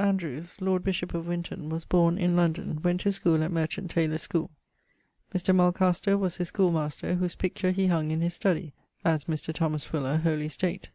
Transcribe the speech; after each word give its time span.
Lancelot 0.00 0.20
Andrewes[F], 0.20 0.60
lord 0.60 0.84
bishop 0.84 1.12
of 1.12 1.26
Winton, 1.26 1.70
was 1.70 1.84
borne 1.84 2.18
in 2.18 2.36
London; 2.36 2.80
went 2.84 3.00
to 3.00 3.10
schoole 3.10 3.42
at 3.42 3.50
Merchant 3.50 3.90
Taylors 3.90 4.22
schoole. 4.28 4.50
Mr. 5.34 5.52
Mulcaster[G] 5.52 6.16
was 6.16 6.36
his 6.36 6.46
schoolemaster, 6.52 7.16
whose 7.16 7.34
picture 7.34 7.72
he 7.72 7.88
hung 7.88 8.12
in 8.12 8.20
his 8.20 8.34
studie 8.38 8.74
(as 9.04 9.24
Mr. 9.24 9.52
Thomas 9.52 9.82
Fuller, 9.84 10.18
Holy 10.18 10.48
State). 10.48 10.90